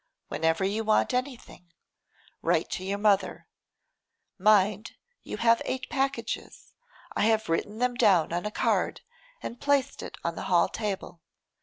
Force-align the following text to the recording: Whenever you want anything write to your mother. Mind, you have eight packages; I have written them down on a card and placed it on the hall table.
Whenever 0.29 0.65
you 0.65 0.83
want 0.83 1.13
anything 1.13 1.71
write 2.41 2.71
to 2.71 2.83
your 2.83 2.97
mother. 2.97 3.45
Mind, 4.39 4.95
you 5.21 5.37
have 5.37 5.61
eight 5.63 5.91
packages; 5.91 6.73
I 7.15 7.25
have 7.25 7.49
written 7.49 7.77
them 7.77 7.93
down 7.93 8.33
on 8.33 8.47
a 8.47 8.51
card 8.51 9.01
and 9.43 9.61
placed 9.61 10.01
it 10.01 10.17
on 10.23 10.33
the 10.33 10.45
hall 10.49 10.69
table. 10.69 11.21